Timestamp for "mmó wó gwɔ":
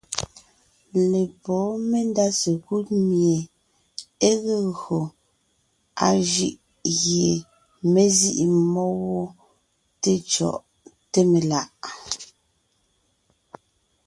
8.57-9.23